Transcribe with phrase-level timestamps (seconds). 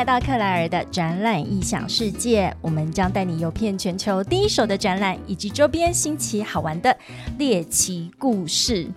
[0.00, 6.96] 来到克莱尔的展览异想世界，我们将带你游遍全球第一手的展览以及周边新奇好玩的
[7.36, 8.88] 猎奇故事。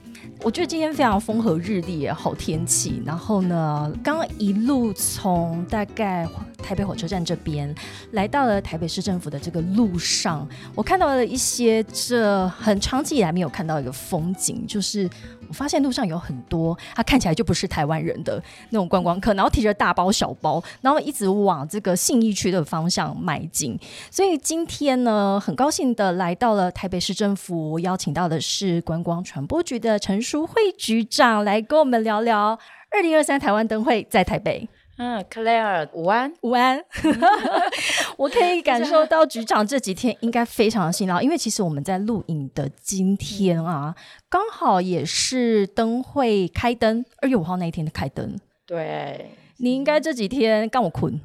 [0.41, 3.03] 我觉得今天非常风和日丽，好天气。
[3.05, 6.25] 然后呢，刚刚一路从大概
[6.63, 7.73] 台北火车站这边
[8.11, 15.07] 来到了台北市政府的这个路上，我看到了一些这很长期以来没有看到一个风景，就是
[15.49, 23.77] 我发现路上有很多他看起来就不是台湾人的那种观光客，然后提着大包小包，然后一直往这个信义区的方向迈进。
[24.09, 32.57] 所以今天呢，很高兴的来到了台北市政府，邀请到的是观光传播局的陈淑慧局长来跟我们聊聊
[32.89, 34.69] 二零二三台湾灯会在台北。
[34.97, 36.79] 嗯，Claire，午安，午安。
[38.15, 43.95] 我可以感受到局长这几天应该非常的辛劳，因为其实我们在录影的今天啊，
[44.29, 48.39] 刚好也是灯会开灯，二月五号那一天的开灯。
[48.67, 51.19] 对，你应该这几天刚我困，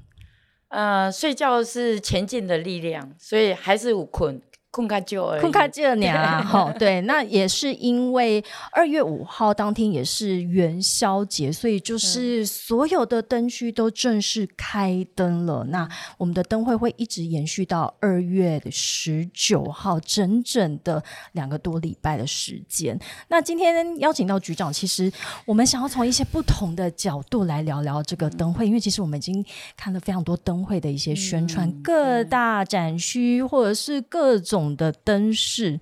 [0.69, 4.41] 呃，睡觉是前进的力量，所以还是有困。
[4.79, 8.41] 困卡旧而已，困卡旧年啊， 哈，对，那也是因为
[8.71, 15.65] 二月五号当天也是元宵节，所以就是所有的灯区都正式开灯了。
[15.71, 22.97] 那我们的灯会会一直延续到二月十九号，整整的两个多礼拜的时间。
[23.27, 25.11] 那今天邀请到局长，其实
[25.45, 29.45] 我们想要从一些不同的角度来聊聊这个灯会，因为其实我们已经
[29.77, 34.68] 看了非常多灯会的一些宣传，各大展区或者是各种。
[34.77, 35.79] 的灯饰，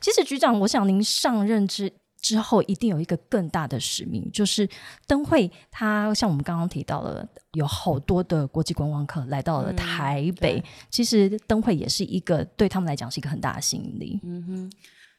[0.00, 4.66] 其实局长，我想您上任之之后，一定有一个更大的使命，就是
[5.06, 5.50] 灯会。
[5.70, 14.18] 它像我们刚刚提到了，有好多的国际观光客来到了台北，其实灯会也是一个对他们来讲是一个很大的吸引力。
[14.24, 14.72] 嗯哼，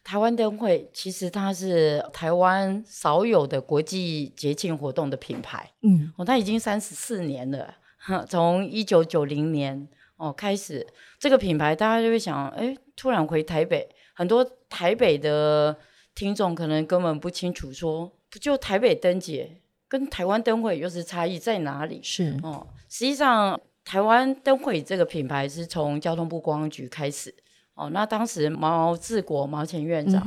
[0.04, 5.70] 台湾灯会其实它是台湾少有的国际节庆活动的品牌。
[5.84, 7.76] 嗯，哦，它已经三十四年了，
[8.28, 9.88] 从一九九零年。
[10.18, 10.86] 哦，开始
[11.20, 15.76] 这个品牌，大家就会想，哎，突然回台北，很多台北的
[16.14, 22.00] 听众可能根本不清楚，说不就台北灯节跟台湾灯会又是差异在哪里？
[22.02, 27.36] 是哦，实际上台湾灯会这个品牌是从交通部观光局开始，
[27.74, 30.24] 哦，那当时毛治国毛前院长，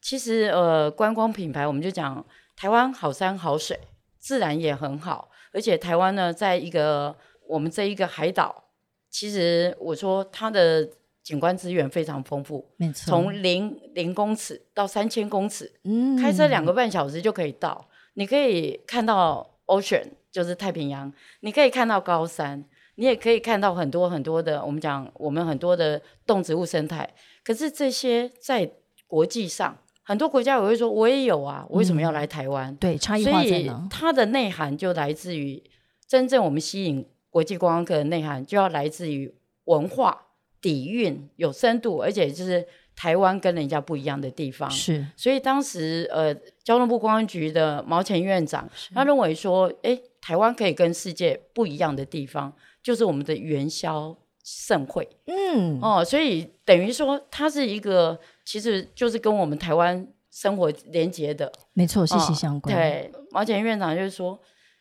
[0.00, 2.26] 其实呃观光品牌我们就讲
[2.56, 3.78] 台湾好山好水，
[4.18, 8.64] 自然也很好，而且台湾呢，在一个我们这一个海岛。
[9.10, 10.88] 其实我说它的
[11.22, 17.88] 景观资源非常丰富，没错，从零零公尺到三千公尺，嗯，开车两个半小时就可以到。
[18.14, 27.08] 你可以看到 ocean，就是太平洋，你可以看到高山，你也可以看到很多很多的我们讲我们很多的动植物生态。
[27.44, 28.70] 可是这些在
[29.06, 32.74] 国际上，很多国家也会说，我也有啊，我为什么要来台湾？
[32.76, 33.86] 对，差异化在哪？
[33.90, 35.62] 它的内涵就来自于
[36.06, 37.06] 真正我们吸引。
[37.30, 39.32] 国际观光客的内涵就要来自于
[39.64, 40.26] 文化
[40.60, 44.70] 底蕴有深度，而且就是台湾跟人家不一样的地方。
[44.70, 52.52] 是，所以当时呃，交通部观光局的毛前院长他认为说，哎，台湾可以跟世界不一样的地方，
[52.82, 55.08] 就是我们的元宵盛会。
[55.26, 62.74] 嗯，哦，所以等于说它是一个，其实就是跟我们台湾生活连接的，没错，息息相关。
[62.76, 64.38] 对，毛前院长就是说，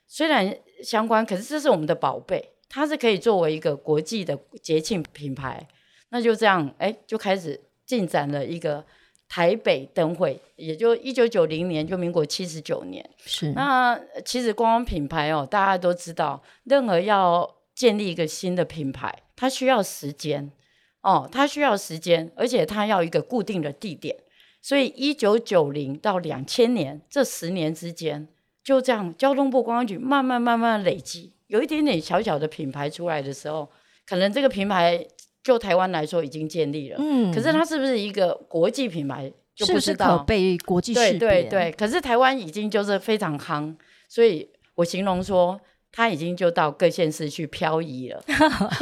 [0.10, 0.54] 虽然。
[0.82, 5.68] 相关，可是这是我们的宝贝，它是可以作为一个国际的节庆品牌。
[6.08, 8.86] 那就这样，哎，就开始进展了一个
[9.28, 13.06] 台北灯会，也就一九九零年，就民国七十九年。
[13.26, 13.52] 是。
[13.52, 20.50] 那其实光品牌哦，大家都知道，任何要建立一个新的品牌，它需要时间
[21.02, 24.16] 哦，它需要时间，而且它要一个固定的地点。
[24.62, 28.30] 所以一九九零到两千年这十年之间。
[28.70, 33.68] 就这样，交通部观光局慢慢慢慢累积，有一点点小小的品牌出来的时候，
[34.06, 35.04] 可能这个品牌
[35.44, 36.98] 就台湾来说已经建立了。
[37.00, 40.20] 嗯，可是它是不是一个国际品牌就不知道。
[40.20, 43.76] 可被国际对对对，可是台湾已经就是非常夯，
[44.08, 45.60] 所以我形容说，
[45.92, 48.24] 他已经就到各县市去漂移了。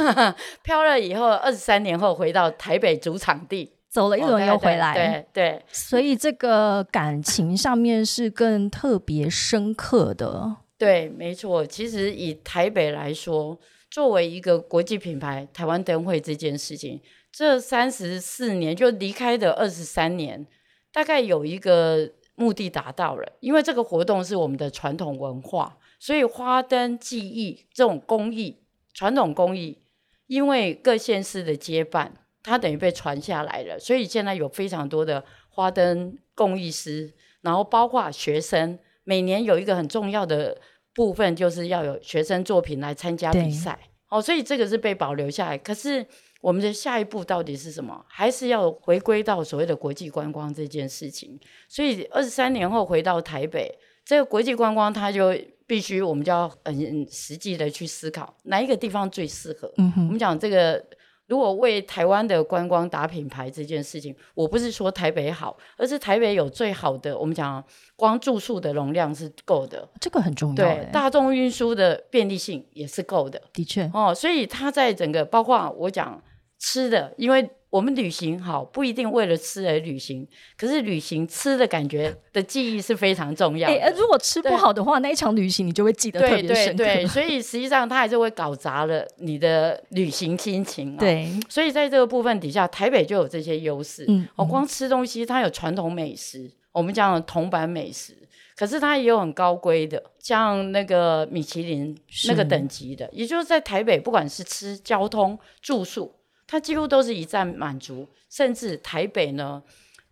[0.62, 3.72] 漂了以后，二十三年后回到台北主场地。
[3.98, 10.54] 走了一轮又回来，对对，所以这个感情上面是更特别深刻的。
[10.78, 11.66] 对，没错。
[11.66, 13.58] 其实以台北来说，
[13.90, 17.00] 作为一个国际品牌，台湾灯会这件事情，
[17.32, 20.46] 这三十四年就离开的二十三年，
[20.92, 23.32] 大概有一个目的达到了。
[23.40, 28.58] 因为这个活动是我们的传统文化，所以花灯技艺这种工艺，
[28.94, 29.82] 传统工艺，
[30.28, 32.14] 因为各县市的接办。
[32.48, 37.12] 它等于被传下来了，所以现在有非常多的花灯工艺师，
[37.42, 40.58] 然后包括学生，每年有一个很重要的
[40.94, 43.78] 部分就是要有学生作品来参加比赛，
[44.08, 45.58] 哦，所以这个是被保留下来。
[45.58, 46.04] 可是
[46.40, 48.04] 我们的下一步到底是什么？
[48.08, 51.38] 还是要回归到所谓的国际观光这件事情？
[51.68, 53.72] 所以二十三年后回到台北，
[54.04, 55.36] 这个国际观光它就
[55.66, 59.72] 必须我们就要很实际的去思考哪一个地方最适合。
[59.76, 60.84] 嗯哼，我们讲这个。
[61.28, 67.62] 如果为台湾的观光打品牌这件事情，我不是说台北好，而是台北有最好的，我们讲
[67.96, 70.56] 光住宿的容量是够的，这个很重要。
[70.56, 74.14] 对，大众运输的便利性也是够的，的确哦。
[74.14, 76.20] 所以它在整个包括我讲
[76.58, 77.50] 吃的，因为。
[77.70, 80.26] 我们旅行好不一定为了吃而旅行，
[80.56, 83.68] 可是旅行吃的感觉 的记忆是非常重要。
[83.68, 86.78] 哎，如果吃不好的话，那一场旅行你就会记得特别深刻。
[86.78, 90.96] 对对对，所以实际上它还是会搞砸了你的旅行心情。
[90.96, 94.06] 对，所以在这个部分底下，台北就有这些优势。
[94.08, 98.16] 嗯，我光吃东西，它有传统美食，我们讲铜板美食，
[98.56, 101.94] 可是它也有很高规的，像那个米其林
[102.28, 106.14] 那个等级的，也就是在台北，不管是吃、交通、住宿。
[106.48, 109.62] 它几乎都是一站满足，甚至台北呢，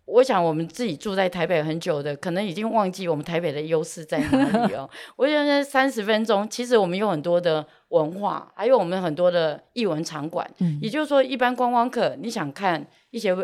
[0.05, 4.87] 我想我们自己住在台北很久的，可能已经忘记我们台北的优势在哪里哦。
[5.17, 10.49] 我觉得三十分钟，其实我们有很多的文化，还有我们很多的艺文场馆。
[10.59, 13.35] 嗯，也就是说，一般观光客你想看一些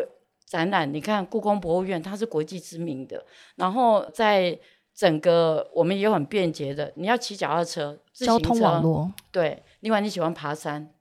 [0.46, 3.24] 展览，你看故宫博物院，它是国际知名的。
[3.56, 4.56] 然后在
[4.94, 9.60] 整个我们也有很便捷的，你要骑脚踏车、交通网络，对。
[9.80, 10.93] 另外，你喜欢爬山。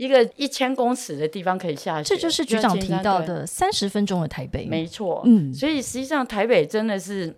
[0.00, 4.64] 一个一千公尺的地方可以下去，这就是局长提到的三十分钟的台北。
[4.64, 7.36] 没错，嗯，所以实际上台北真的是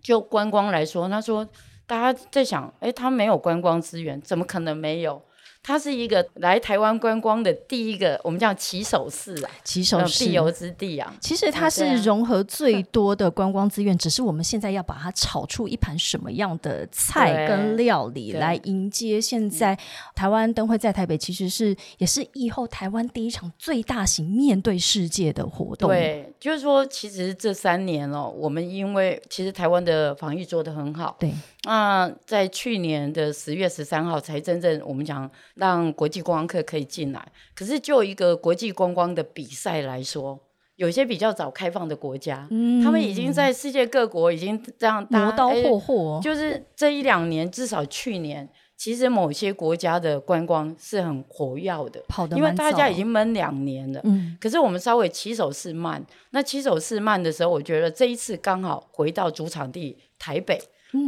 [0.00, 1.44] 就观光来说，他说
[1.88, 5.20] 大家在想，哎，他没有观光资源，怎么可能没有？
[5.68, 11.14] 它是一个来台湾观光的第一个，我们叫起手式啊，起手式必游之地啊。
[11.20, 19.78] 其实它是融合最多的观光资源，只是我们现在要把它炒出一盘什么样的菜跟料理来迎接现在
[20.14, 25.90] 台湾灯会在台北，其实是也是以后台湾第一场最大型面对世界的活动。
[25.90, 31.30] 对，就是说，其实这三年哦，我们因为其实台湾的防疫做得很好，对。
[31.64, 37.32] 那在去年的十月十三号才真正我们讲让国际观光客可以进来。
[37.54, 40.38] 可是就一个国际观光的比赛来说，
[40.76, 42.46] 有些比较早开放的国家，
[42.84, 46.20] 他们已经在世界各国已经这样磨刀霍霍。
[46.22, 54.00] 就是这一两年，至少去年，其实某些国家的观光是很活跃的，跑的因为大家已经闷两年了。
[54.04, 54.38] 嗯。
[54.40, 60.56] 可是我们稍微起手是慢，那起手是慢的时候，我觉得这一次刚好回到主场地台北。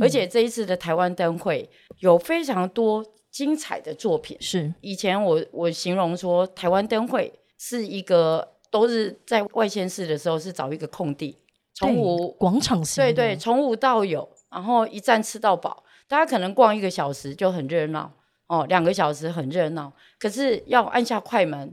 [0.00, 1.68] 而且这一次的台湾灯会
[2.00, 4.36] 有非常多精彩的作品。
[4.40, 11.38] 是以前我我形容说，台湾灯会是一个都是在外县市的时候是找一个空地，
[11.74, 18.12] 从无广场型，对对，从无到有，然后一站吃到饱，大家可能逛一个小时就很热闹
[18.48, 21.72] 哦，两个小时很热闹，可是要按下快门，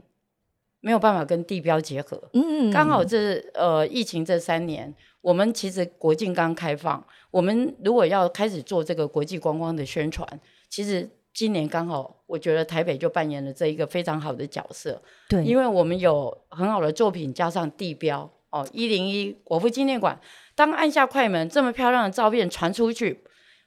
[0.80, 2.30] 没有办法跟地标结合。
[2.32, 4.94] 嗯，刚好这呃疫情这三年。
[5.28, 10.26] 我们其实国境刚开放，我们如果要开始做这个国际观光的宣传，
[10.70, 15.02] 其实今年刚好，我觉得台北就扮演了这一个非常好的角色。
[15.28, 20.18] 对，因为我们有很好的作品，加上地标哦，一零一国父纪念馆，
[20.54, 23.20] 当按下快门，这么漂亮的照片传出去。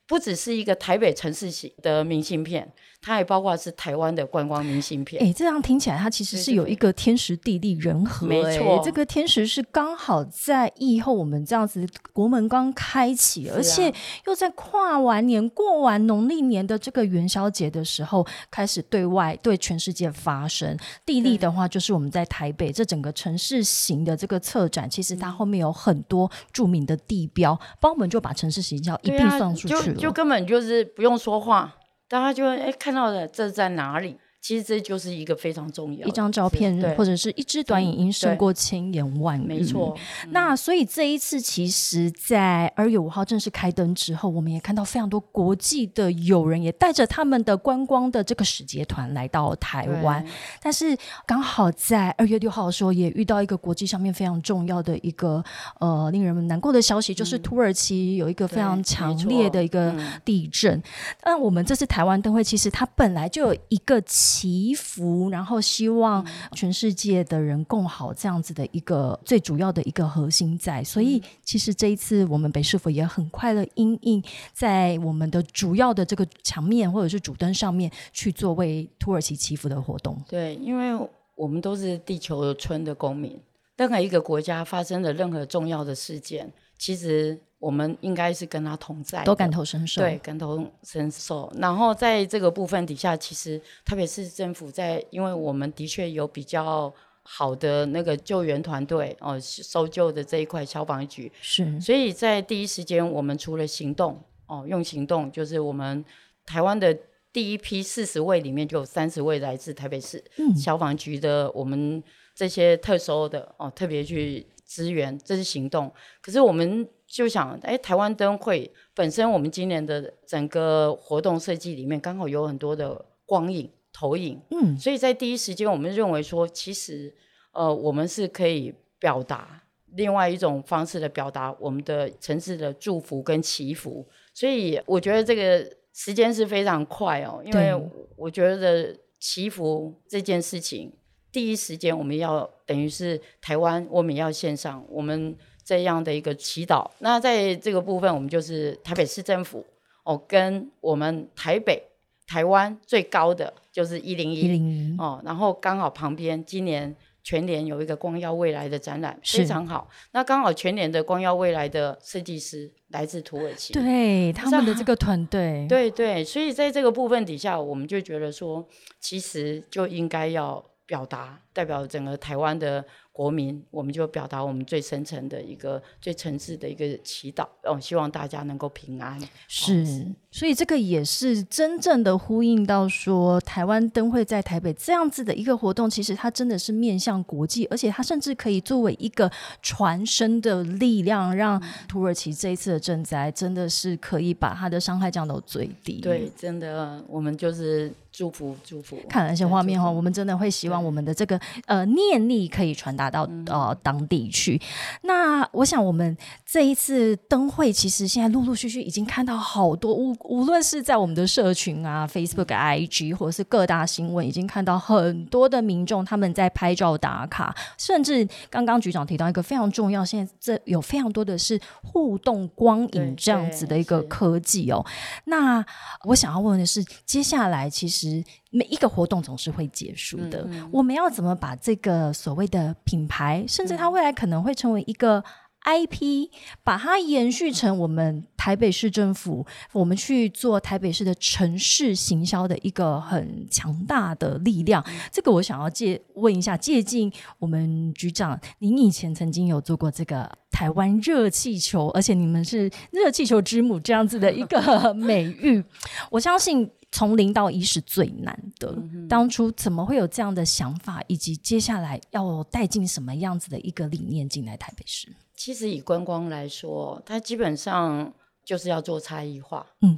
[0.08, 5.22] 不只是一个台北城市型的明信片，它还包括是台湾的观光明信片。
[5.24, 8.28] 哎，这样听起来，它其实是有一个天时地利人和。
[8.28, 13.92] 没错，这个天时是刚好在疫后我们这样子国门刚开启，而且
[14.28, 20.78] 又在跨完年、过完农历年的这个元宵节的时候，开始对外对全世界发声。
[21.04, 29.96] 地利的话，就是我们在台北这整个城市型的这个策展，其实它后面有很多著名的地标，帮我们就把城市形象一并放出去了。
[29.96, 31.74] 就根本就是不用说话，
[32.12, 34.20] 大家就哎看到的这是在哪里？
[34.42, 39.46] 其实这就是一个非常重要一张照片，或者是一支短影音，胜过千言万语。
[39.46, 39.96] 没错。
[40.32, 50.26] 那所以这一次，其实，在二月五号正式开灯之后，我们也看到非常多国际的友人也带着他们的观光的这个使节团来到台湾。
[50.60, 55.44] 但是刚好在二月六号的时候，也遇到一个国际上面非常重要的一个
[55.80, 59.96] 呃令人们难过的消息，就是土耳其有一个非常强烈的一个
[60.26, 60.82] 地震。
[61.24, 64.02] 那我们这次台湾灯会，其实它本来就有一个。
[64.32, 70.82] 祈福，然后希望全世界的人共好，这样子的一个最主要的一个核心在。
[70.82, 74.24] 所以，其实这一次我们北市府也很快乐，因应
[74.54, 80.18] 在我们的主要的这个墙面或者是主灯上面去做为土耳其祈福的活动。
[80.30, 83.38] 对，因为我们都是地球村的公民，
[83.76, 90.02] 任何一个国家发生的任何重要的事件，其实我们应该是跟他同在的，都感同身受。
[90.02, 91.50] 对，感同身受。
[91.58, 96.92] 然后在这个部分底下，其实特别是政府在，因为我们的确有比较
[97.22, 106.04] 好的那个救援团队哦，搜救的这一块消防局是，所以在第一时间，我们除了行动哦，用行动，就是我们
[106.48, 106.98] 台湾的
[107.32, 110.22] 第一批四十位里面就有三十位来自台北市
[110.58, 112.04] 消防局的，我们
[112.34, 115.92] 这些特收的哦，特别去支援，这是行动。
[116.22, 116.88] 可是我们。
[117.14, 127.14] 就想，哎，台湾灯会本身，我们今年的整个活动设计里面，刚好有很多的光影投影，嗯，所以在第一时间，我们认为说，其实，
[127.52, 137.74] 呃，我们是可以表达另外一种方式的表达我们的城市的祝福跟祈福，所以我觉得这个时间是非常快哦，因为
[138.16, 140.94] 我觉得祈福这件事情，
[141.32, 145.38] 第一时间我们要等于是台湾，我们要线上，我们。
[145.64, 149.64] 这样的一个祈祷，那在这个部分，我们就是台北市政府
[150.04, 151.82] 哦，跟我们台北、
[152.26, 154.98] 台湾最高的就是一零一。
[154.98, 159.88] 哦，然后刚好旁边今年全年有一个光耀未来的展览，非常好。
[160.14, 168.68] 那刚好全年的光耀未来的设计师来自土耳其，对他们的这个团队，对对，所以在这个部分底下，我们就觉得说，
[169.00, 170.62] 其实就应该要
[170.92, 172.84] 表达代表整个台湾的。
[173.14, 179.22] 国民，我们就表达我们最深层的一个、最诚挚的一个祈祷，哦，希望大家能够平安。
[179.50, 189.30] 是，所以这个也是真正的呼应到说，台湾灯会在台北这样子的一个活动，其实它真的是面向国际，而且它甚至可以作为一个
[189.62, 196.00] 传声的力量，让土耳其这一次的赈灾真的是可以把它的伤害降到最低。
[196.00, 197.92] 对，真的，我们就是。
[198.22, 204.62] 祝福祝福，看那些画面哈，我们真的会希望我们的这个呃念力可以传达到呃当地去。
[205.02, 224.86] 那我想我们这一次灯会，其实现在陆陆续续已经看到好多，无无论是在我们的社群啊，Facebook、IG，或者是各大新闻，已经看到很多的民众他们在拍照打卡，甚至刚刚局长提到一个非常重要，现在这有非常多的是互动光影这样子的一个科技哦。
[225.26, 225.66] 那
[226.04, 228.11] 我想要问的是，接下来其实。
[228.12, 235.24] 实每一个活动总是会结束的，我们要怎么把这个所谓的品牌，甚至它未来可能会成为一个
[235.64, 236.28] IP，
[236.64, 244.84] 把它延续成我们台北市政府，我们去做台北市的城市行销的一个很强大的力量。
[245.12, 255.64] 这个我想要借问一下，借鉴我们局长，您以前曾经有做过这个台湾热气球，而且你们是热气球之母这样子的一个 美誉，
[256.10, 256.68] 我相信。
[256.92, 258.78] 从零到一是最难的。
[259.08, 265.08] 当初怎么会有这样的想法，以及接下来要带进什么样子的一个理念进来台北市？
[265.36, 269.66] 其实以观光来说，它基本上就是要做差异化。
[269.82, 269.98] 嗯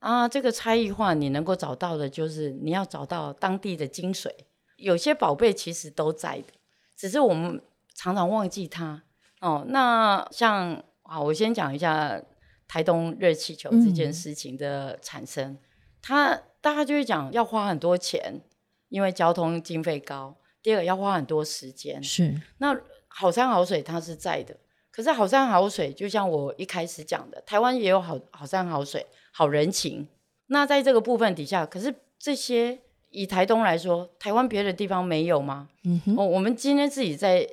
[0.00, 4.28] 啊，这个差异化你能够找到的，就是你要找到当地的精髓。
[4.76, 6.48] 有些宝贝其实都在的，
[6.96, 7.62] 只是我们
[7.94, 9.04] 常常忘记它。
[9.40, 12.20] 哦，那像啊，我先讲一下
[12.66, 15.56] 台东热气球这件事情的产生。
[16.02, 18.40] 他大家就会讲要花很多钱，
[18.88, 20.36] 因为交通经费高。
[20.60, 22.02] 第二个要花很多时间。
[22.02, 22.38] 是。
[22.58, 22.78] 那
[23.08, 24.56] 好山好水它是在的，
[24.90, 30.08] 可是好山好水就像我一开始讲的，台湾也有好好山好水、好人情。
[30.46, 32.78] 那在这个部分底下，可是这些
[33.10, 35.68] 以台东来说，台湾别的地方没有吗？
[35.84, 36.16] 嗯哼。
[36.18, 37.48] 哦，我们今天自己在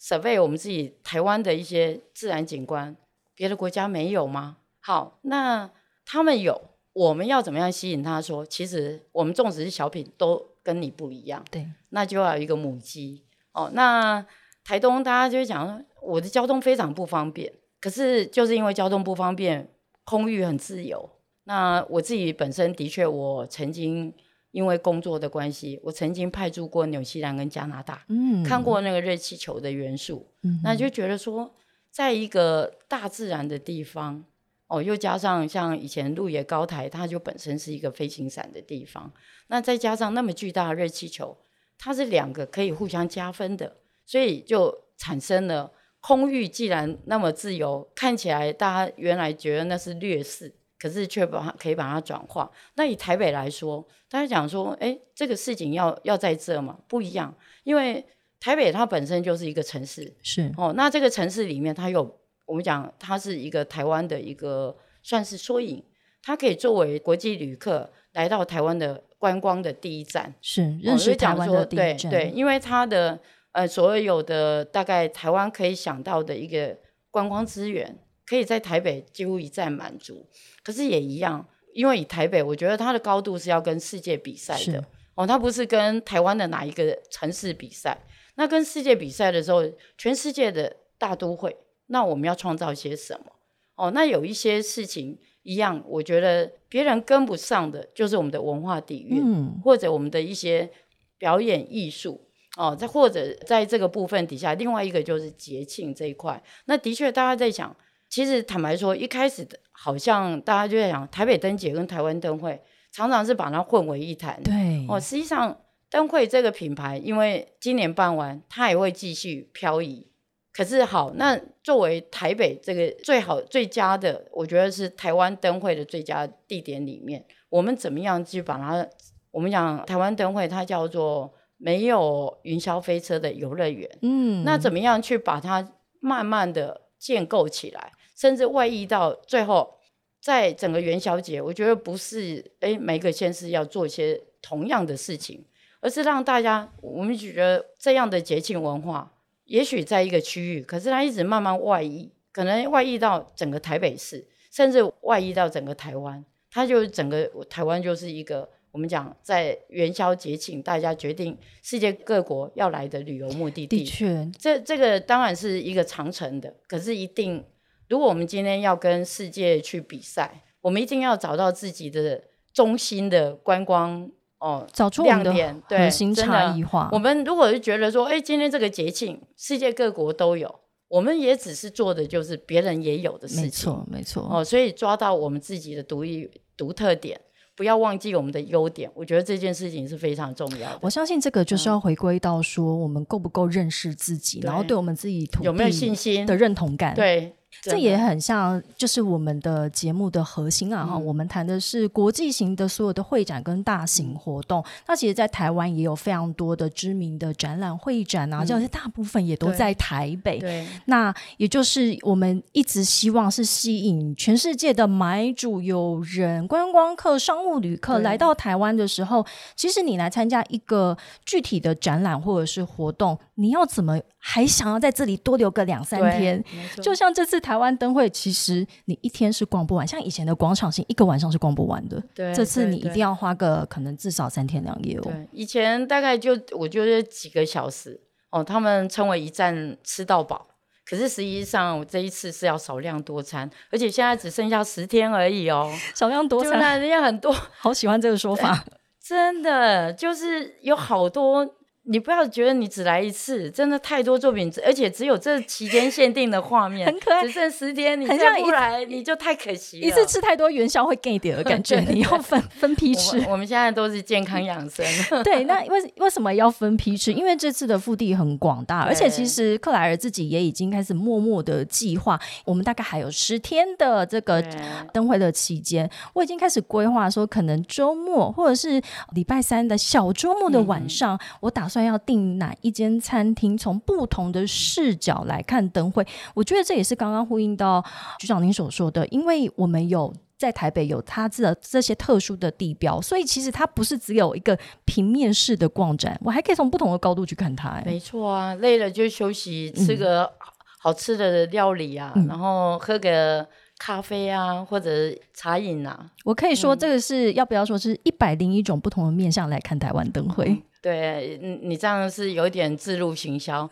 [0.00, 2.96] survey 我们自己台湾的一些自然景观，
[3.34, 4.58] 别的国家没有吗？
[4.80, 5.70] 好，那
[6.04, 6.70] 他们有。
[6.94, 8.22] 我们要怎么样吸引他？
[8.22, 11.44] 说，其实我们种植是小品，都跟你不一样。
[11.50, 13.68] 对，那就要一个母鸡哦。
[13.74, 14.24] 那
[14.64, 19.68] 台东大家就会讲，我的交通非常不方便，可是就是因为交通不方便，
[20.04, 21.10] 空域很自由。
[21.44, 24.14] 那我自己本身的确，我曾经
[24.52, 31.52] 因为工作的关系，我曾经派驻过纽西兰跟加拿大，嗯，看过那个热气球的元素，嗯，那就觉得说，
[31.90, 34.24] 在一个大自然的地方。
[34.66, 39.12] 哦，又加上像以前鹿野高台，它就本身是一个飞行伞的地方。
[39.48, 41.36] 那再加上那么巨大的热气球，
[41.76, 52.50] 它是两个可以互相加分的，所以就产生了空域既然那么自由，看起来大家原来觉得那是劣势，可是却把它可以把它转化。
[52.76, 56.78] 那以台北来说，大家讲说，哎，这个事情要要在这嘛？
[56.88, 58.02] 不一样，因为
[58.40, 60.72] 台北它本身就是一个城市，是哦。
[60.74, 62.18] 那这个城市里面，它有。
[62.46, 65.82] 我们讲，它是一个台湾的一个算是缩影，
[66.22, 72.10] 它可以作为国际旅客来到台湾的观光的第一站，是认识台湾的第一站。
[72.10, 73.18] 对对，因为它的
[73.52, 76.76] 呃所有的大概台湾可以想到的一个
[77.10, 80.26] 观光资源，可以在台北几乎一再满足。
[80.62, 84.84] 可是也一样，因为以台北，我觉得它的高度是要跟世界比赛的
[85.14, 87.96] 哦，它不是跟台湾的哪一个城市比赛。
[88.36, 89.62] 那跟世界比赛的时候，
[89.96, 91.56] 全世界的大都会，
[91.86, 93.32] 那我们要创造些什么？
[93.76, 100.70] 哦，那有一些事情一样，我觉得别人跟不上的，就是我们的文化底蕴，或者我们的一些
[101.18, 102.28] 表演艺术。
[102.56, 106.40] 哦，再或者在这个部分底下，另外一个就是节庆这一块。
[106.66, 107.76] 那的确，大家在想，
[108.08, 112.62] 其实坦白说，一开始的好像大家就在想，台北灯节跟台湾灯会
[112.92, 114.40] 常常是把它混为一谈。
[114.42, 115.60] 对，哦，实际上。
[115.90, 120.08] 灯会这个品牌，因为今年办完，它也会继续漂移。
[120.54, 128.88] 可是好，那作为台北这个最好最佳的，我觉得是台湾灯会的最佳地点里面，我们怎么样去把它？
[129.32, 133.90] 我们讲台湾灯会，它叫做没有云霄飞车的游乐园。
[134.02, 135.68] 嗯，那怎么样去把它
[135.98, 139.74] 慢慢的建构起来，甚至外溢到最后，
[140.22, 145.44] 在整个元宵节，我觉得不是哎，每个县市要做一些同样的事情。
[145.80, 149.12] 而是让大家，我们觉得这样的节庆文化，
[149.44, 156.24] 也许在一个区域，可是它一直慢慢外溢，可能外溢到整个台北市，甚至外溢到整个台湾。
[156.50, 163.78] 它就整个台湾就是一个我们讲在元宵节庆，大家决定世界各国要来的旅游目的地。
[163.78, 167.44] 的确，这这个当然是一个长程的，可是一定，
[167.88, 172.22] 如果我们今天要跟世界去比赛，我们一定要找到自己的
[172.52, 174.10] 中心的观光。
[174.44, 176.90] 哦，找出亮点，核心差异化。
[176.92, 180.54] 我们如果是觉得说，哎，今天这个节庆，世界各国都有，
[180.86, 184.28] 我们也只是做的就是别人也有的事情，没错，没错。
[184.30, 187.18] 哦，所以抓到我们自己的独一独特点，
[187.56, 188.90] 不要忘记我们的优点。
[188.94, 190.78] 我觉得这件事情是非常重要的。
[190.82, 196.94] 我相信这个就是要回归到说，我们够不够认识自己，然后对我们自己有没有信心的认同感。
[196.94, 197.34] 对。
[197.62, 200.84] 这也很像，就是我们的节目的核心啊！
[200.84, 204.62] 哈，我们谈的是国际型的所有的会展跟大型活动。
[204.86, 210.38] 那其实，在台湾也有非常多的知名的展览会展啊，这些大部分也都在台北。
[210.38, 219.24] 对，那也就是我们一直希望是吸引全世界的买主、友人、观光客、商务旅客来到台湾的时候，
[219.56, 226.44] 其实你来参加一个具体的展览或者是活动，你要怎么还想要在这里多留个两三天？
[226.82, 227.54] 就像这次台。
[227.54, 232.02] 湾灯会其实你一天是逛不完，像以前的广场性一个晚上是逛不完的。
[232.12, 235.02] 对，这次你一定要花个可能至少三天两夜哦。
[235.04, 240.48] 对，以前大概就我觉得几个小时哦，他们称为一站吃到饱。
[240.84, 245.72] 可是实际上我这一次是要少量多餐，而且现在只剩下十天而已哦。
[245.94, 248.64] 少量多餐，人家很多，好喜欢这个说法。
[249.00, 251.54] 真的就是有好多。
[251.86, 259.86] 你不要觉得你只来一次，真的太多作品，而且只有这期间限定的画面， 很可爱，只剩十天，你再不来你就太可惜了。
[259.86, 263.22] 一次吃太多元宵会 gay 点的感觉， 你要分分批吃。
[263.28, 264.82] 我们现在都是健康养生。
[265.22, 267.12] 对，那为为什么要分批吃？
[267.12, 274.42] 因为这次的腹地很广大，而且其实克莱尔自己也已经开始默默的计划，我们大概还有十天的这个
[274.90, 278.80] 灯会的期间，我已经开始规划说，可能周末或者是
[279.14, 281.73] 礼拜三的小周末的晚上，我打算。
[281.74, 283.58] 算要订哪一间餐厅？
[283.58, 287.84] 从不同的视角来看灯会，我觉得这也是刚刚呼应到
[288.20, 297.82] 局长您所说的，因为我们有在台北有它这这些特殊的地标，所以其实它不是只有一个平面式的逛展，我还可以从不同的高度去看它。
[297.84, 300.30] 没错啊，累了就休息，吃个
[300.78, 303.44] 好吃的料理啊，然后喝个
[303.78, 304.90] 咖啡啊，或者
[305.34, 306.08] 茶饮啊。
[306.24, 310.62] 我可以说，这个是要不要说是一百零一种不同的面向来看台湾灯会。
[310.84, 313.66] 对，你你这样是有点自入行销，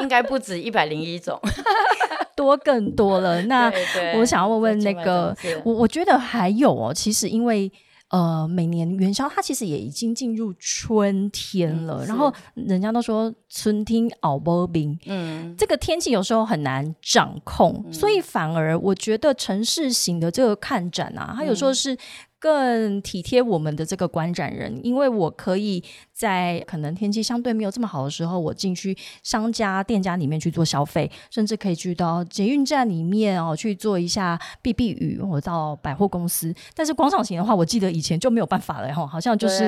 [0.00, 1.38] 应该不止一百零一种，
[2.34, 3.42] 多更多了。
[3.52, 3.70] 那
[4.16, 7.70] 我想要问问那个，我我觉得还有哦，其实因为。
[8.10, 21.94] 呃，每年元宵它其实也已经进入春天了，然后人家都说春天熬波冰，嗯，这个天气有时候很难掌控，所以反而我觉得城市型的这个看展啊，它有时候是。
[22.38, 36.54] 更体贴我们的这个观展人，因为我可以在可能天气相对没有这么好的时候，我进去商家店家里面去做消费，甚至可以去到捷运站里面哦去做一下避避雨，或到百货公司。
[36.74, 39.66] 但是广场型的话，我记得以前就没有办法了哈，好像就是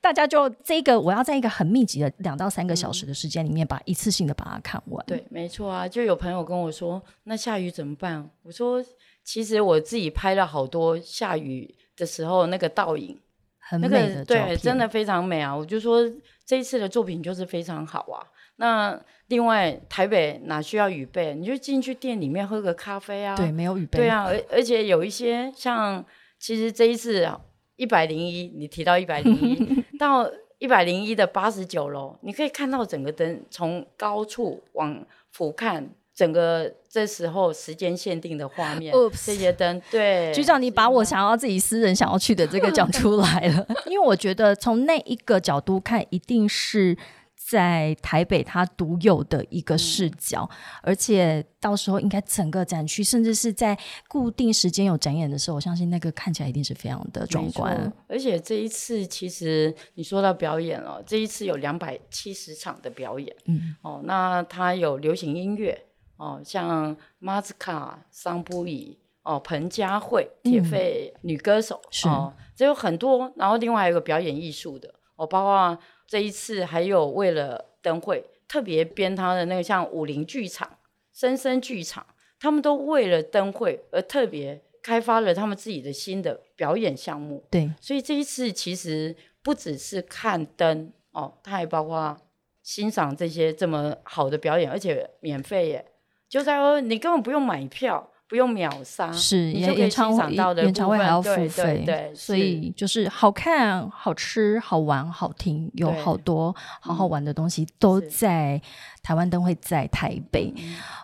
[0.00, 5.04] 大家就这个我要在一个很密集的两到三个小时的时间里面，把一次性的把它看完。
[5.06, 8.28] 对，没错啊，就有朋友跟我说，那下雨怎么办？
[8.42, 8.84] 我说，
[9.24, 11.74] 其实我自己拍了好多下雨。
[12.00, 13.16] 的时候，那个倒影，
[13.58, 15.54] 很美的对，真的非常美啊！
[15.54, 16.00] 我就说
[16.44, 18.26] 这一次的作品就是非常好啊。
[18.56, 21.34] 那另外台北哪需要雨备？
[21.34, 23.36] 你就进去店里面喝个咖啡啊。
[23.36, 23.98] 对，没有雨备。
[23.98, 26.04] 对啊，而而且有一些像，
[26.38, 27.30] 其实这一次
[27.76, 35.86] 一百零一，你提到一百零一 到一百零一的八十九楼，你可以看到整个灯从高处往俯瞰。
[36.14, 38.92] 整个这时候时间限定的画面，
[39.24, 46.96] 这些灯，对 局长，你把我想要自己私人想要去的这个讲出来了， 因为我觉得从那一个角度看，一定是
[47.34, 50.48] 在台北它独有的一个视角，
[50.82, 57.90] 而且到时候应该整个展区，甚至是在固定时间有展演的时候，我相信那个看起来一定是非常的壮观。
[58.08, 65.86] 而且这一次其实你说到表演了，这一次有两百七十场的表演，嗯，哦，那它有流行音乐。
[66.20, 73.32] 哦，像马斯卡、桑布伊、哦，彭佳慧、铁肺女歌手，哦，这有很多。
[73.36, 80.68] 然后另外还有个表演艺术的，哦，包括这一次还有为了灯会特别编他的那个像武林剧场、
[81.10, 82.04] 深深剧场，
[82.38, 87.42] 他们都为了灯会而特别开发了他们自己的新的表演项目。
[87.50, 92.14] 对，所以这一次其实不只是看灯哦，它还包括
[92.62, 95.86] 欣赏这些这么好的表演，而且免费耶。
[96.30, 108.62] 就在说，你根本不用买票，不用秒杀，是演演唱会演唱会还要付费，对，所以就是好看、好吃、好玩、好听，有好多好好玩的东西都在。
[109.02, 110.52] 台湾灯会在台北，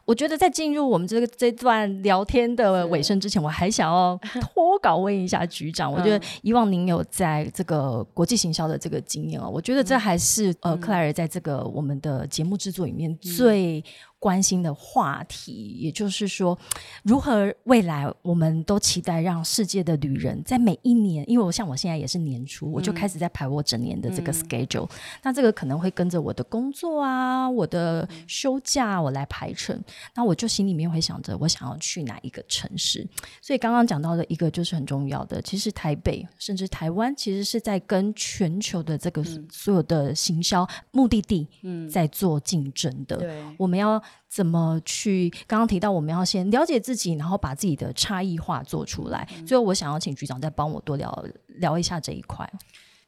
[0.05, 5.93] 我觉得在进入我们这个这段聊天的尾声之前，我还想要脱稿问一下局长。
[5.93, 13.85] 我觉得以往您有在这个国际行销的这个经验哦，我觉得这还是呃克莱尔在这个我们的节目制作里面最
[14.19, 15.77] 关心的话题。
[15.79, 16.59] 也就是说，
[17.03, 24.89] 如何未来我们都期待让世界的旅人在每一年，因为我像我现在也是年初，我就开始在排我整年的这个 schedule。
[25.23, 29.81] 那这个可能会跟着我的工作啊，我的呃，休假我来排程，
[30.15, 33.07] 那我就心里面会想着我想要去哪一个城市。
[33.41, 41.47] 所以刚刚讲到的一个就是很重要的，其实台北甚至台湾其实是在跟全球的这个所有的行销目的地
[41.89, 43.19] 在做竞争的。
[43.19, 45.31] 对，我们要怎么去？
[45.47, 49.29] 刚刚提到我们要先了解自己，然后把自己的差异化做出来。
[49.47, 51.25] 最后，我想要请局长再帮我多聊
[51.61, 52.51] 聊一下这一块。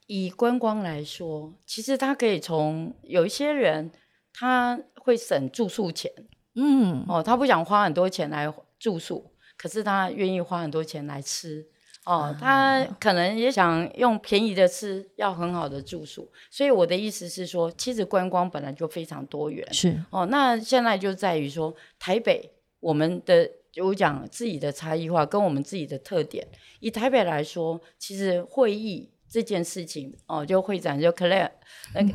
[0.07, 3.91] 以观光来说，其实他可以从有一些人。
[4.33, 6.11] 他会省住宿钱，
[6.55, 11.67] 嗯，哦，他不想花很多钱来住宿，可是他愿意花很多钱来吃，
[12.05, 23.49] 哦，他可能也想用便宜的吃，要很好的住宿，所以我的意思是说，其实观光本来就非常多元，是，哦，那现在就在于说，台北我们的
[23.83, 26.47] 我讲自己的差异化跟我们自己的特点，
[26.79, 31.51] 以台北来说，其实会议这件事情，哦，就会展就 Clare，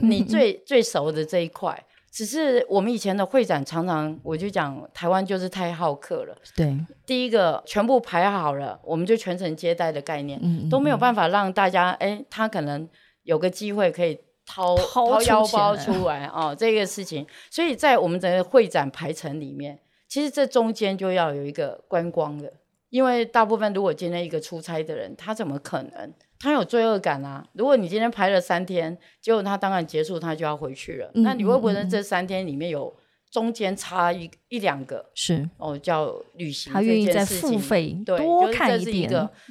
[0.01, 1.85] 你最 最熟的这一块。
[2.15, 6.37] 只是我们以前的会展常常，我就讲台湾就是太好客了。
[6.55, 12.89] 对，第一个全部排好了，我们就全程接待的概念，都没有办法让大家，哎，他可能
[13.25, 17.27] 有个机会可以掏掏腰包出来哦，这个事情。
[17.51, 22.53] 所以在我们整个会展排程里面，其实这中间就要有一个观光的，
[22.91, 26.15] 因为大部分如果今天一个出差的人，他怎么可能？
[26.41, 27.47] 他有罪恶感啊！
[27.55, 31.11] 如果你今天排了三天，结果他当然结束，他就要回去了。
[31.15, 32.95] 那你会不会在这三天里面有
[33.31, 35.11] 中间差一一两个？
[35.15, 39.09] 是哦，叫旅行，他愿意再付费多看一点。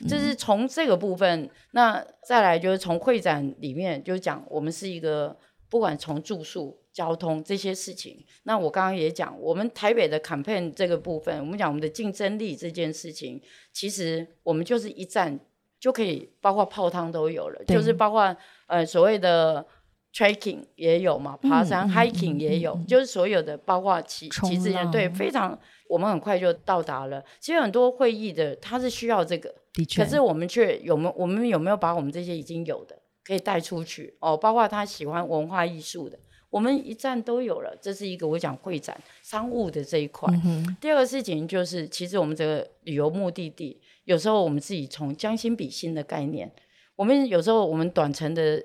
[0.08, 1.50] 这是从这个部分。
[1.72, 5.36] 那再来就是从会展里面，就讲我们是一个
[5.70, 8.24] 不管从住宿、交通这些事情。
[8.44, 13.42] 那我刚刚也讲，我们台北的 campaign 这个部分，我们讲我们的竞争力这件事情，
[13.72, 15.40] 其实我们就是一站。
[15.84, 18.34] 就可以包括泡汤都有了，就是包括
[18.68, 19.66] 呃所谓的
[20.14, 27.22] trekking 也有嘛，爬山 hiking 也有，就是所有的包括骑骑自行车，对，非常我们很快就到达了。
[27.42, 34.38] 其实很多会议的它是需要这个，的确，可是我们却有没有我们有没有把我们这些已经有的可以带出去哦？
[34.38, 36.18] 包括他喜欢文化艺术的，
[36.50, 37.76] 我们一站都有了。
[37.82, 40.34] 这是一个我讲会展商务的这一块。
[40.80, 43.82] 第二个事情就是，其实我们这个旅游目的地。
[44.06, 46.52] 有时候我们自己从将心比心的概念，
[46.96, 48.62] 我们有时候我们短程的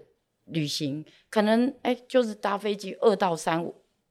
[0.47, 3.65] 旅行，可能哎就是搭飞机二到三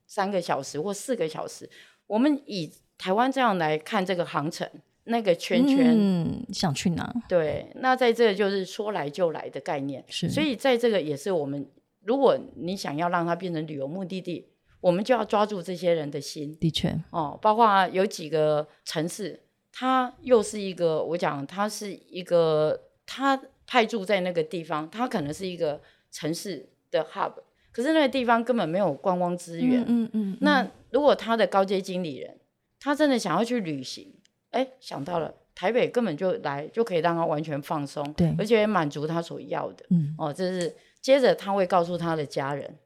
[0.06, 1.68] 三个小时或四个小时。
[2.06, 4.66] 我们以台湾这样来看这个航程，
[5.04, 7.12] 那个圈圈，嗯，想去哪？
[7.28, 10.02] 对，那在这就是说来就来的概念。
[10.08, 11.68] 是，所以在这个也是我们，
[12.04, 14.46] 如果你想要让它变成旅游目的地，
[14.80, 16.56] 我们就要抓住这些人的心。
[16.56, 19.42] 的确，哦，包括有几个城市。
[19.72, 27.32] 它又是一个，我讲他是一个，他派驻在那个地方，他可能是一个城市的 hub，
[27.70, 29.84] 可是那个地方根本没有观光资源。
[29.86, 32.38] 嗯嗯，那如果他的高阶经理人，
[32.80, 34.14] 他真的想要去旅行，
[34.50, 39.84] 哎，想到了台北根本就来就可以让他完全放松，对，而且满足他所要的。
[39.90, 42.78] 嗯，哦，这是接着他会告诉他的家人，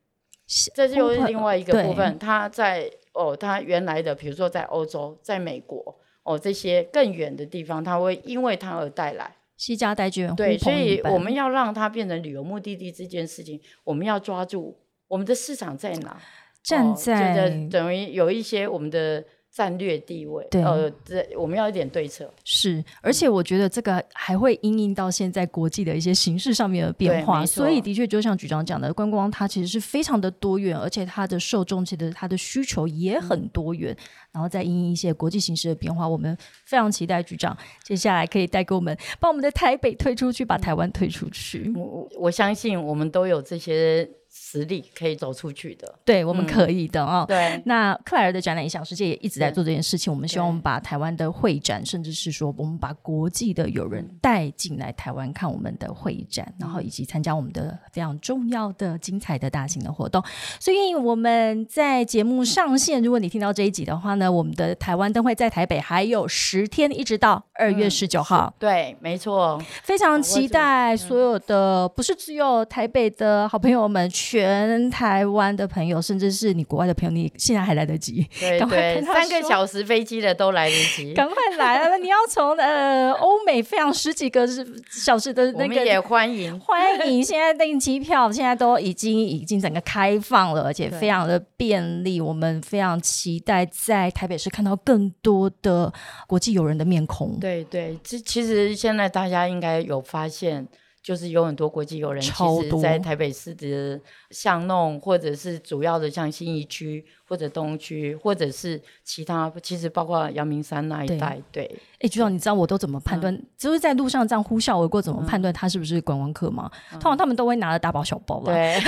[0.75, 2.19] 这就是另外一个部分。
[2.19, 9.37] 他在哦，他原来的比如说在欧洲、在美国哦这些更远的地方，它会因为它而带来。
[9.57, 14.77] 西家带眷，对，所以我们要让它变成旅游目的地这件事情，我们要抓住
[15.09, 16.21] 我们的市场在哪，
[16.63, 19.25] 站在等于有一些我们的。
[19.55, 22.33] 战略地位，对，呃，这我们要一点对策。
[22.43, 33.95] 是，而且我觉得这个还会因应到现在国际的一些形势上面的变化，所以的确就像局长讲的，观光它其实是非常的多元，而且它的受众其实它的需求也很多元。
[34.33, 36.35] 然后再因应一些国际形势的变化，我们
[36.65, 41.71] 非常期待局长接下来可以带给我们，把我们的台北推出去，把台湾推出去。
[41.77, 44.09] 我我相信我们都有这些。
[44.35, 47.25] 实力可以走出去的，对，我们可以的哦。
[47.29, 50.11] 对，那克莱尔的展览影响世界也一直在做这件事情。
[50.11, 60.23] 我们希望把台湾的会展，甚至是说我们把国际的友人带进来台湾看我们的会展，然后以及参加我们的非常重要的、精彩的大型的活动。
[60.59, 68.55] 所以我们在节目上线，如果你听到这一集的话呢，我们的台湾灯会在台北还有十天，一直到二月十九号。
[68.59, 74.11] 对，没错，非常期待所有的，不是只有台北的好朋友们。
[74.23, 78.25] 全台湾的朋友，甚至是你国外的朋友，你现在还来得及，
[78.59, 81.97] 赶快三个小时飞机的都来得及， 赶快来啊！
[81.97, 84.47] 你要从呃欧美飞上十几个
[84.91, 87.23] 小时的那个，也欢迎欢迎！
[87.23, 92.21] 现在订机票，现在都已经已经整个开放了，而且非常的便利。
[92.21, 95.93] 我们非常期待在台北市看到更多的
[96.29, 97.39] 国际友人的面孔。
[97.41, 100.69] 对对，这其实现在大家应该有发现。
[101.03, 102.31] 就是有很多国际友人，其
[102.63, 107.05] 实，在台北市的巷弄，或者是主要的像新义区。
[107.33, 111.79] 或者东区，或者是其他，其实包括阳明山那一带，对。
[112.03, 113.37] 哎，局长，你知道我都怎么判断？
[113.57, 116.71] 就是在路上这样呼啸而过，怎么判断他是不是观光客吗？
[116.93, 118.73] 通常他们都会拿着大包小包吧，对。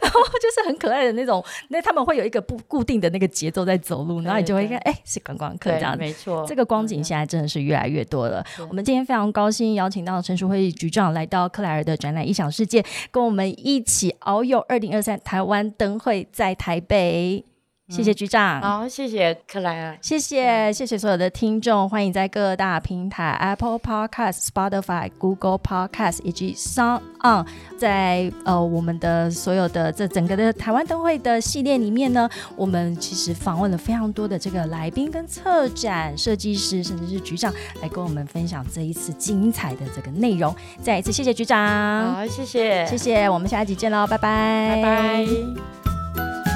[0.00, 5.96] 然后就是很可爱的那种，那他们会有一个不固定的那个节奏在走路，然后你就会看，哎，是观光客这样。
[5.96, 8.44] 没错，这个光景现在真的是越来越多了。
[8.68, 17.44] 我们今天非常高兴邀请到陈淑慧局长来到克莱尔的展览异想世界，跟我们一起遨游二零二三台湾灯会在台北。
[17.88, 27.46] 谢谢局长，好，谢谢克莱尔，谢谢谢谢所有的听众，欢迎在各大平台 Apple Podcast、Spotify、Google Podcast 以及 Sound On，
[27.78, 40.54] 在呃我们的所有的这整个的台湾灯会的系列里面呢，我们其实访问了非常多的这个来宾跟策展设计师，甚至是局长来跟我们分享这一次精彩的这个内容。
[40.82, 46.47] 再一次谢谢局长，好，谢谢，谢谢，我们下一集见喽，拜拜，拜拜。